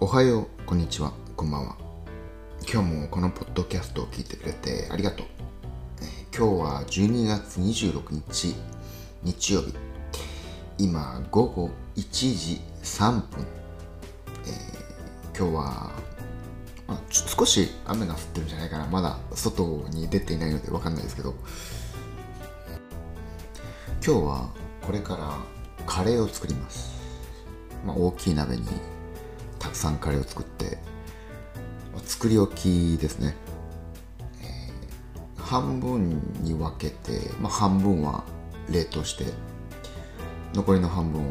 [0.00, 1.76] おはよう、こんにちは、こんばんは。
[2.70, 5.26] 今日もこのポッドキャストを聞いてくれてありがとう。
[6.02, 8.56] え今日は12月26日、
[9.22, 9.72] 日曜日。
[10.78, 13.46] 今、午後1時3分。
[14.46, 15.90] えー今日は、
[16.88, 18.86] まあ、少し雨が降ってるんじゃないかな。
[18.86, 21.34] まだ外に出ていないのでわかんないですけど。
[24.04, 24.50] 今日は
[24.82, 25.38] これから
[25.86, 26.92] カレーを作ります。
[27.86, 28.66] まあ、大きい鍋に
[29.74, 30.78] くさんカレーを作って
[32.06, 33.34] 作り置きですね、
[34.42, 38.24] えー半分に分けて、まあ、半分は
[38.70, 39.24] 冷凍して
[40.54, 41.24] 残りの半分を、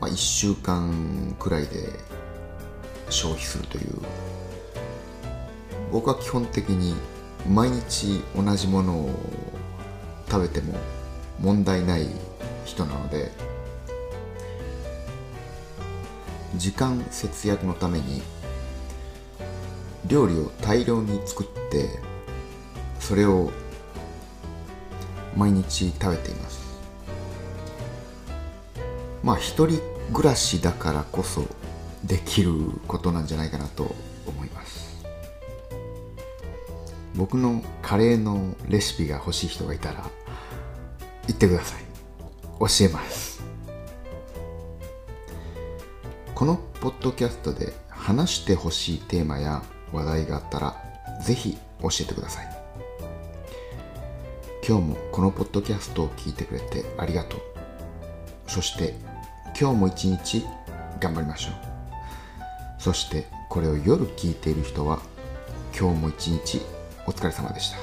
[0.00, 1.90] まあ、1週間くらいで
[3.10, 4.00] 消費するという。
[5.92, 6.94] 僕は基本的に
[7.46, 9.10] 毎日同じものを
[10.30, 10.74] 食べても
[11.38, 12.06] 問題ない
[12.64, 13.30] 人なので
[16.56, 18.22] 時間節約のために
[20.06, 21.88] 料理を大量に作って
[23.00, 23.50] それを
[25.36, 26.62] 毎日食べています。
[29.22, 29.80] まあ一人
[30.12, 31.46] 暮らしだからこそ
[32.04, 32.52] できる
[32.86, 33.94] ことなんじゃないかなと
[34.26, 35.04] 思います。
[37.14, 40.04] 僕のカレーのレシピが欲しい人がいたら
[41.26, 41.82] 言ってください。
[42.58, 43.31] 教えます。
[46.42, 49.62] このポッドキャストで話してほしいテーマや
[49.92, 50.74] 話題があったら
[51.22, 52.48] ぜひ教えてください。
[54.66, 57.40] 今日もこのポッドキャストを聞いてくれてありがとう。
[58.48, 58.96] そして
[59.56, 60.44] 今日も一日
[60.98, 61.52] 頑張りましょう。
[62.76, 65.00] そしてこれを夜聞いている人は
[65.78, 66.60] 今日も一日
[67.06, 67.76] お疲れ様でした。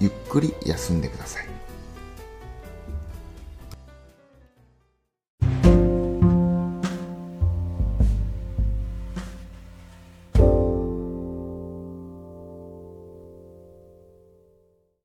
[0.00, 1.53] ゆっくり休んでください。